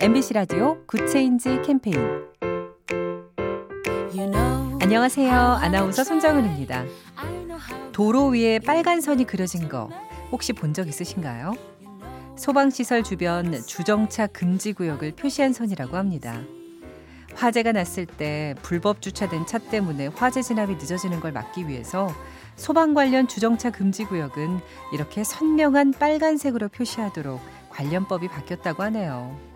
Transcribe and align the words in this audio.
MBC 0.00 0.34
라디오 0.34 0.78
Good 0.86 1.16
Change 1.16 1.60
캠페인 1.62 1.96
안녕하세요. 4.80 5.32
아나운서 5.32 6.04
손정은입니다. 6.04 6.84
도로 7.92 8.26
위에 8.28 8.60
빨간 8.60 9.00
선이 9.00 9.24
그려진 9.24 9.68
거 9.68 9.90
혹시 10.30 10.52
본 10.52 10.72
적 10.72 10.86
있으신가요? 10.88 11.52
소방시설 12.36 13.02
주변 13.02 13.52
주정차 13.66 14.28
금지 14.28 14.72
구역을 14.72 15.12
표시한 15.16 15.52
선이라고 15.52 15.96
합니다. 15.96 16.40
화재가 17.34 17.72
났을 17.72 18.06
때 18.06 18.54
불법 18.62 19.02
주차된 19.02 19.46
차 19.46 19.58
때문에 19.58 20.08
화재 20.08 20.42
진압이 20.42 20.74
늦어지는 20.76 21.18
걸 21.20 21.32
막기 21.32 21.66
위해서 21.66 22.08
소방 22.54 22.94
관련 22.94 23.26
주정차 23.26 23.70
금지 23.70 24.04
구역은 24.04 24.60
이렇게 24.92 25.24
선명한 25.24 25.92
빨간색으로 25.98 26.68
표시하도록 26.68 27.40
관련법이 27.70 28.28
바뀌었다고 28.28 28.82
하네요. 28.84 29.47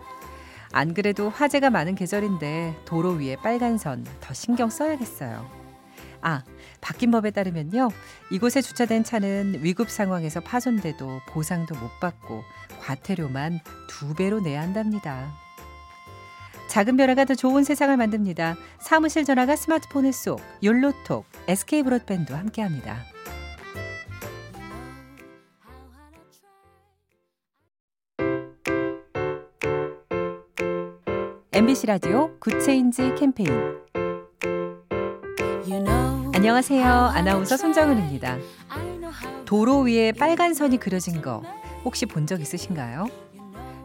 안 0.73 0.93
그래도 0.93 1.29
화재가 1.29 1.69
많은 1.69 1.95
계절인데 1.95 2.81
도로 2.85 3.11
위에 3.11 3.37
빨간 3.37 3.77
선 3.77 4.03
더 4.21 4.33
신경 4.33 4.69
써야겠어요. 4.69 5.49
아, 6.21 6.43
바뀐 6.81 7.11
법에 7.11 7.31
따르면요. 7.31 7.89
이곳에 8.31 8.61
주차된 8.61 9.03
차는 9.03 9.59
위급 9.61 9.89
상황에서 9.89 10.39
파손돼도 10.39 11.21
보상도 11.29 11.75
못 11.75 11.89
받고 11.99 12.43
과태료만 12.81 13.59
두 13.87 14.13
배로 14.15 14.39
내야 14.39 14.61
한답니다. 14.61 15.33
작은 16.69 16.97
변화가 16.97 17.25
더 17.25 17.35
좋은 17.35 17.63
세상을 17.63 17.95
만듭니다. 17.95 18.55
사무실 18.81 19.25
전화가 19.25 19.55
스마트폰에 19.55 20.11
쏙 20.11 20.39
욜로톡 20.63 21.25
SK 21.47 21.83
브로드밴드와 21.83 22.39
함께합니다. 22.39 23.12
MBC 31.53 31.87
라디오 31.87 32.35
Good 32.39 32.69
Change 32.69 33.13
캠페인 33.15 33.49
안녕하세요. 36.33 36.85
아나운서 36.85 37.57
손정은입니다. 37.57 38.37
도로 39.45 39.81
위에 39.81 40.11
빨간 40.13 40.53
선이 40.53 40.77
그려진 40.77 41.21
거 41.21 41.43
혹시 41.85 42.05
본 42.05 42.25
적 42.25 42.41
있으신가요? 42.41 43.07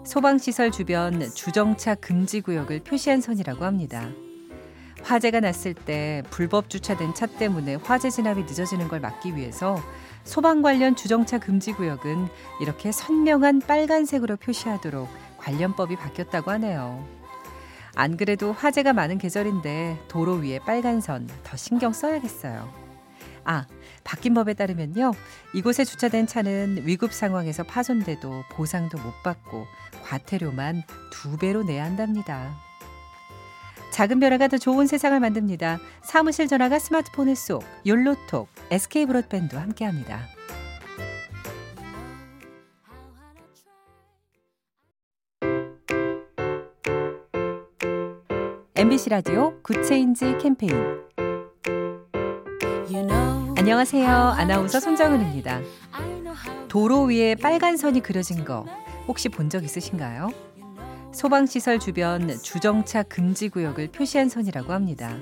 소방시설 0.05 0.71
주변 0.71 1.21
주정차 1.35 1.95
금지 1.95 2.41
구역을 2.41 2.81
표시한 2.81 3.21
선이라고 3.21 3.65
합니다. 3.65 4.09
화재가 5.03 5.41
났을 5.41 5.75
때 5.75 6.23
불법 6.31 6.71
주차된 6.71 7.15
차 7.15 7.27
때문에 7.27 7.77
화재 7.77 8.11
진압이 8.11 8.43
늦어지는 8.45 8.89
걸 8.89 9.01
막기 9.01 9.37
위해서 9.37 9.79
소방 10.25 10.63
관련 10.63 10.97
주정차 10.97 11.39
금지 11.39 11.73
구역은 11.73 12.29
이렇게 12.61 12.91
선명한 12.93 13.61
빨간색으로 13.61 14.37
표시하도록 14.37 15.09
관련법이 15.39 15.97
바뀌었다고 15.97 16.51
하네요. 16.53 17.18
안 17.99 18.17
그래도 18.17 18.53
화재가 18.53 18.93
많은 18.93 19.19
계절인데 19.19 20.05
도로 20.07 20.35
위에 20.35 20.61
빨간 20.61 21.01
선 21.01 21.29
더 21.43 21.57
신경 21.57 21.93
써야겠어요. 21.93 22.73
아, 23.45 23.67
바뀐 24.05 24.35
법에 24.35 24.55
따르면요. 24.55 25.11
이곳에 25.53 25.85
주차된 25.85 26.29
차는 26.29 26.83
위급 26.87 27.13
상황에서 27.13 27.65
파손돼도 27.65 28.45
보상도 28.53 28.99
못 28.99 29.13
받고 29.25 29.67
과태료만 30.05 30.85
두 31.11 31.37
배로 31.39 31.65
내야 31.65 31.85
한답니다. 31.87 32.57
작은 33.91 34.21
변화가 34.21 34.47
더 34.47 34.59
좋은 34.59 34.87
세상을 34.87 35.19
만듭니다. 35.19 35.79
사무실 36.05 36.47
전화가 36.47 36.79
스마트폰에 36.79 37.35
쏙 37.35 37.65
욜로톡 37.85 38.49
SK 38.71 39.07
브로드밴드와 39.07 39.61
함께합니다. 39.63 40.38
MBC 48.79 49.11
라디오 49.11 49.61
Good 49.63 49.93
Change 49.93 50.39
캠페인 50.41 50.73
안녕하세요. 53.57 54.09
아나운서 54.09 54.79
손정은입니다. 54.79 55.61
도로 56.69 57.03
위에 57.03 57.35
빨간 57.35 57.77
선이 57.77 58.01
그려진 58.03 58.45
거 58.45 58.65
혹시 59.09 59.29
본 59.29 59.49
적 59.51 59.65
있으신가요? 59.65 60.31
소방시설 61.13 61.81
주변 61.81 62.29
주정차 62.41 63.03
금지 63.03 63.49
구역을 63.49 63.89
표시한 63.89 64.29
선이라고 64.29 64.73
합니다. 64.73 65.17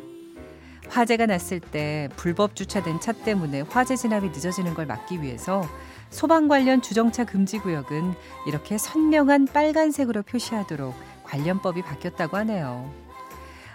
화재가 0.91 1.25
났을 1.25 1.59
때 1.59 2.11
불법 2.17 2.57
주차된 2.57 3.01
차 3.01 3.13
때문에 3.13 3.63
화재 3.63 3.97
진압이 3.97 4.29
늦어지는 4.29 4.75
걸 4.75 4.85
막기 4.85 5.23
위해서 5.23 5.65
소방 6.11 6.47
관련 6.49 6.83
주정차 6.83 7.25
금지 7.25 7.59
구역은 7.59 8.13
이렇게 8.47 8.77
선명한 8.77 9.47
빨간색으로 9.47 10.25
표시하도록 10.25 10.95
관련법이 11.25 11.81
바뀌었다고 11.81 12.37
하네요. 12.37 13.06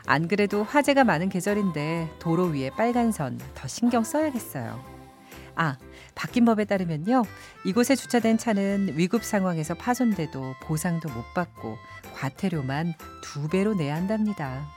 안 0.05 0.27
그래도 0.27 0.63
화재가 0.63 1.03
많은 1.03 1.29
계절인데 1.29 2.09
도로 2.19 2.45
위에 2.45 2.69
빨간 2.71 3.11
선 3.11 3.39
더 3.55 3.67
신경 3.67 4.03
써야겠어요. 4.03 4.83
아, 5.55 5.77
바뀐 6.15 6.45
법에 6.45 6.65
따르면요. 6.65 7.23
이곳에 7.65 7.95
주차된 7.95 8.37
차는 8.37 8.93
위급 8.95 9.23
상황에서 9.23 9.73
파손돼도 9.75 10.55
보상도 10.63 11.09
못 11.09 11.33
받고 11.33 11.77
과태료만 12.15 12.93
두 13.21 13.47
배로 13.47 13.73
내야 13.73 13.95
한답니다. 13.95 14.67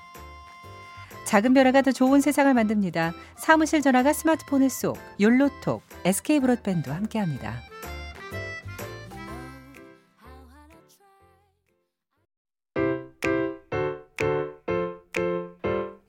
작은 1.26 1.54
변화가 1.54 1.82
더 1.82 1.90
좋은 1.92 2.20
세상을 2.20 2.52
만듭니다. 2.52 3.12
사무실 3.36 3.80
전화가 3.80 4.12
스마트폰에 4.12 4.68
쏙 4.68 4.98
욜로톡 5.20 5.82
SK 6.04 6.40
브로드밴드와 6.40 6.96
함께합니다. 6.96 7.60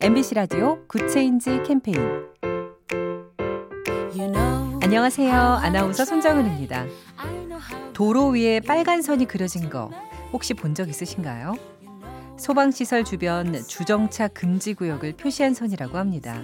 MBC 0.05 0.35
라디오 0.35 0.85
Good 0.85 1.17
Change 1.17 1.63
캠페인 1.66 1.97
안녕하세요. 4.83 5.33
아나운서 5.33 6.05
손정은입니다. 6.05 6.85
도로 7.93 8.27
위에 8.27 8.59
빨간 8.59 9.01
선이 9.01 9.25
그려진 9.25 9.67
거 9.71 9.89
혹시 10.31 10.53
본 10.53 10.75
적 10.75 10.89
있으신가요? 10.89 11.55
소방시설 12.38 13.03
주변 13.03 13.51
주정차 13.67 14.27
금지 14.27 14.75
구역을 14.75 15.13
표시한 15.13 15.55
선이라고 15.55 15.97
합니다. 15.97 16.39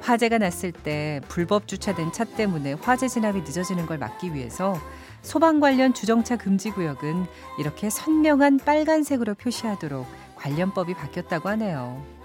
화재가 0.00 0.38
났을 0.38 0.70
때 0.70 1.20
불법 1.26 1.66
주차된 1.66 2.12
차 2.12 2.22
때문에 2.22 2.74
화재 2.74 3.08
진압이 3.08 3.40
늦어지는 3.40 3.86
걸 3.86 3.98
막기 3.98 4.32
위해서 4.32 4.76
소방 5.22 5.58
관련 5.58 5.92
주정차 5.92 6.36
금지 6.36 6.70
구역은 6.70 7.26
이렇게 7.58 7.90
선명한 7.90 8.58
빨간색으로 8.58 9.34
표시하도록 9.34 10.06
관련법이 10.36 10.94
바뀌었다고 10.94 11.48
하네요. 11.48 12.19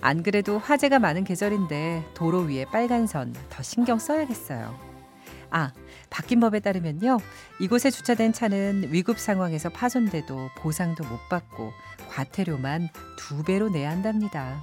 안 0.00 0.22
그래도 0.22 0.58
화재가 0.58 0.98
많은 0.98 1.24
계절인데 1.24 2.04
도로 2.14 2.40
위에 2.42 2.64
빨간 2.66 3.06
선 3.06 3.34
더 3.50 3.62
신경 3.62 3.98
써야겠어요. 3.98 4.78
아, 5.50 5.72
바뀐 6.10 6.40
법에 6.40 6.60
따르면요. 6.60 7.18
이곳에 7.58 7.90
주차된 7.90 8.32
차는 8.32 8.88
위급 8.92 9.18
상황에서 9.18 9.70
파손돼도 9.70 10.50
보상도 10.58 11.04
못 11.04 11.18
받고 11.30 11.72
과태료만 12.10 12.90
두 13.18 13.42
배로 13.42 13.68
내야 13.70 13.90
한답니다. 13.90 14.62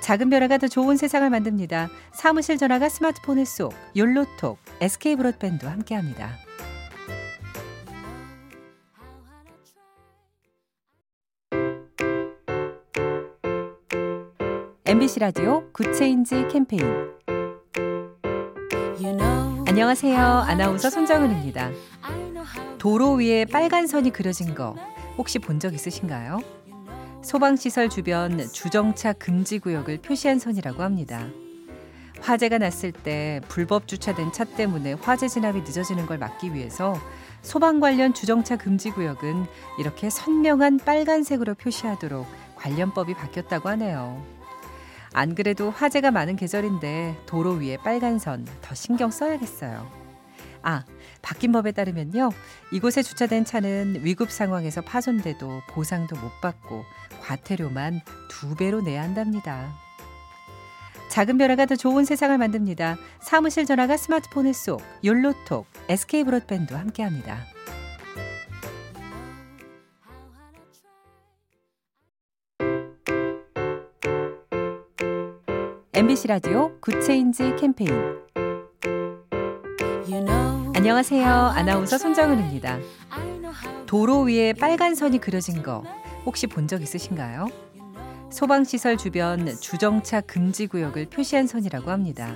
작은 0.00 0.30
변화가 0.30 0.58
더 0.58 0.66
좋은 0.68 0.96
세상을 0.96 1.28
만듭니다. 1.30 1.88
사무실 2.12 2.58
전화가 2.58 2.88
스마트폰에 2.88 3.44
쏙 3.44 3.72
욜로톡 3.94 4.58
SK 4.80 5.16
브로드밴드와 5.16 5.70
함께합니다. 5.72 6.30
MBC 14.92 15.20
라디오 15.20 15.64
Good 15.72 16.02
Change 16.02 16.48
캠페인 16.48 16.84
안녕하세요. 19.66 20.18
아나운서 20.20 20.90
손정은입니다. 20.90 21.70
도로 22.76 23.12
위에 23.14 23.46
빨간 23.46 23.86
선이 23.86 24.10
그려진 24.10 24.54
거 24.54 24.76
혹시 25.16 25.38
본 25.38 25.58
적 25.58 25.72
있으신가요? 25.72 26.40
소방시설 27.22 27.88
주변 27.88 28.36
주정차 28.52 29.14
금지 29.14 29.60
구역을 29.60 30.02
표시한 30.02 30.38
선이라고 30.38 30.82
합니다. 30.82 31.26
화재가 32.20 32.58
났을 32.58 32.92
때 32.92 33.40
불법 33.48 33.88
주차된 33.88 34.32
차 34.32 34.44
때문에 34.44 34.92
화재 34.92 35.26
진압이 35.26 35.62
늦어지는 35.62 36.04
걸 36.04 36.18
막기 36.18 36.52
위해서 36.52 36.94
소방 37.40 37.80
관련 37.80 38.12
주정차 38.12 38.58
금지 38.58 38.90
구역은 38.90 39.46
이렇게 39.78 40.10
선명한 40.10 40.80
빨간색으로 40.84 41.54
표시하도록 41.54 42.26
관련법이 42.56 43.14
바뀌었다고 43.14 43.70
하네요. 43.70 44.41
안 45.14 45.34
그래도 45.34 45.70
화재가 45.70 46.10
많은 46.10 46.36
계절인데 46.36 47.18
도로 47.26 47.52
위에 47.52 47.76
빨간 47.78 48.18
선 48.18 48.46
더 48.62 48.74
신경 48.74 49.10
써야겠어요. 49.10 49.90
아, 50.62 50.84
바뀐 51.22 51.52
법에 51.52 51.72
따르면요. 51.72 52.30
이곳에 52.72 53.02
주차된 53.02 53.44
차는 53.44 54.00
위급 54.04 54.30
상황에서 54.30 54.80
파손돼도 54.80 55.62
보상도 55.70 56.16
못 56.16 56.30
받고 56.40 56.84
과태료만 57.22 58.00
두 58.30 58.54
배로 58.54 58.80
내야 58.80 59.02
한답니다. 59.02 59.74
작은 61.08 61.36
변화가 61.36 61.66
더 61.66 61.76
좋은 61.76 62.04
세상을 62.04 62.36
만듭니다. 62.38 62.96
사무실 63.20 63.66
전화가 63.66 63.96
스마트폰에 63.96 64.52
쏙 64.52 64.80
욜로톡 65.04 65.66
SK 65.88 66.24
브로드밴드와 66.24 66.80
함께합니다. 66.80 67.51
MBC 76.02 76.26
라디오 76.26 76.72
Good 76.80 77.10
Change 77.10 77.54
캠페인 77.60 77.92
안녕하세요. 80.74 81.24
아나운서 81.24 81.96
손정은입니다. 81.96 82.80
도로 83.86 84.22
위에 84.22 84.52
빨간 84.52 84.96
선이 84.96 85.20
그려진 85.20 85.62
거 85.62 85.84
혹시 86.26 86.48
본 86.48 86.66
적 86.66 86.82
있으신가요? 86.82 87.46
소방시설 88.32 88.96
주변 88.96 89.46
주정차 89.60 90.20
금지 90.22 90.66
구역을 90.66 91.06
표시한 91.06 91.46
선이라고 91.46 91.92
합니다. 91.92 92.34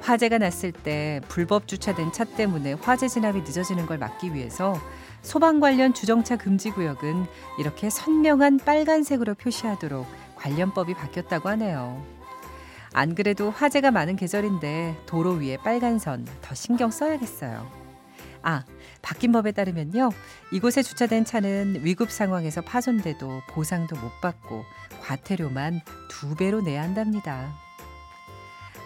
화재가 0.00 0.38
났을 0.38 0.72
때 0.72 1.20
불법 1.28 1.68
주차된 1.68 2.10
차 2.10 2.24
때문에 2.24 2.72
화재 2.72 3.06
진압이 3.06 3.42
늦어지는 3.42 3.86
걸 3.86 3.98
막기 3.98 4.34
위해서 4.34 4.74
소방 5.22 5.60
관련 5.60 5.94
주정차 5.94 6.36
금지 6.36 6.72
구역은 6.72 7.26
이렇게 7.60 7.88
선명한 7.88 8.58
빨간색으로 8.64 9.34
표시하도록 9.34 10.04
관련법이 10.34 10.94
바뀌었다고 10.94 11.48
하네요. 11.50 12.23
안 12.94 13.14
그래도 13.14 13.50
화재가 13.50 13.90
많은 13.90 14.16
계절인데 14.16 14.96
도로 15.06 15.32
위에 15.32 15.58
빨간 15.58 15.98
선 15.98 16.24
더 16.42 16.54
신경 16.54 16.90
써야겠어요. 16.90 17.70
아, 18.42 18.64
바뀐 19.02 19.32
법에 19.32 19.52
따르면요. 19.52 20.10
이곳에 20.52 20.82
주차된 20.82 21.24
차는 21.24 21.80
위급 21.82 22.10
상황에서 22.10 22.60
파손돼도 22.60 23.42
보상도 23.50 23.96
못 23.96 24.10
받고 24.20 24.64
과태료만 25.02 25.80
두 26.08 26.34
배로 26.36 26.60
내야 26.60 26.82
한답니다. 26.82 27.52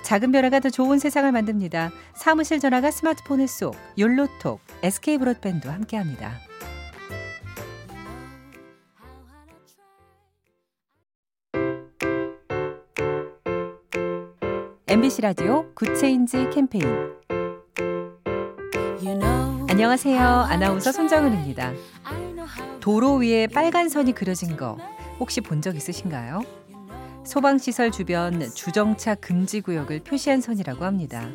작은 0.04 0.32
변화가 0.32 0.60
더 0.60 0.70
좋은 0.70 0.98
세상을 0.98 1.30
만듭니다. 1.30 1.90
사무실 2.16 2.60
전화가 2.60 2.90
스마트폰에 2.90 3.46
쏙 3.46 3.74
욜로톡 3.98 4.60
SK 4.82 5.18
브로드밴드와 5.18 5.74
함께합니다. 5.74 6.47
MBC 14.98 15.22
라디오 15.22 15.72
Good 15.74 16.05
Change 16.05 16.50
캠페인 16.52 16.84
안녕하세요. 19.68 20.20
아나운서 20.20 20.90
손정은입니다. 20.90 21.72
도로 22.80 23.14
위에 23.14 23.46
빨간 23.46 23.88
선이 23.88 24.12
그려진 24.12 24.56
거 24.56 24.76
혹시 25.20 25.40
본 25.40 25.62
적 25.62 25.76
있으신가요? 25.76 26.42
소방시설 27.22 27.92
주변 27.92 28.40
주정차 28.52 29.14
금지 29.14 29.60
구역을 29.60 30.00
표시한 30.00 30.40
선이라고 30.40 30.84
합니다. 30.84 31.28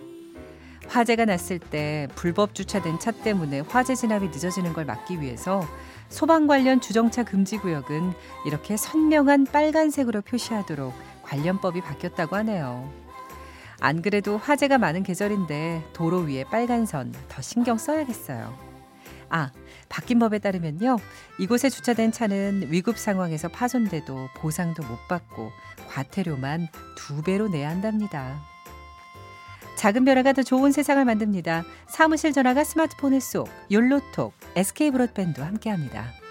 화재가 0.90 1.24
났을 1.24 1.58
때 1.58 2.10
불법 2.16 2.56
주차된 2.56 3.00
차 3.00 3.12
때문에 3.12 3.62
화재 3.62 3.96
진압이 3.96 4.28
늦어지는 4.28 4.74
걸 4.74 4.84
막기 4.84 5.22
위해서 5.22 5.66
소방 6.10 6.48
관련 6.48 6.82
주정차 6.82 7.24
금지 7.24 7.58
구역은 7.58 8.12
이렇게 8.46 8.76
선명한 8.76 9.46
빨간색으로 9.54 10.20
표시하도록 10.20 10.94
관련법이 11.24 11.80
바뀌었다고 11.80 12.36
하네요. 12.36 13.03
안 13.80 14.02
그래도 14.02 14.38
화재가 14.38 14.78
많은 14.78 15.04
계절인데 15.04 15.90
도로 15.94 16.20
위에 16.20 16.44
빨간 16.46 16.86
선 16.86 17.14
더 17.30 17.42
신경 17.42 17.78
써야겠어요. 17.78 18.58
아, 19.30 19.52
바뀐 19.90 20.20
법에 20.20 20.40
따르면요. 20.40 20.98
이곳에 21.40 21.70
주차된 21.70 22.12
차는 22.12 22.68
위급 22.70 22.98
상황에서 22.98 23.48
파손돼도 23.48 24.30
보상도 24.38 24.84
못 24.84 25.08
받고 25.08 25.52
과태료만 25.90 26.68
두 26.96 27.22
배로 27.24 27.48
내야 27.48 27.70
한답니다. 27.70 28.42
작은 29.76 30.06
변화가 30.06 30.34
더 30.34 30.44
좋은 30.44 30.72
세상을 30.72 31.04
만듭니다. 31.04 31.64
사무실 31.88 32.32
전화가 32.32 32.64
스마트폰에 32.64 33.20
쏙 33.20 33.50
욜로톡 33.72 34.34
SK 34.56 34.92
브로드밴드와 34.92 35.48
함께합니다. 35.48 36.23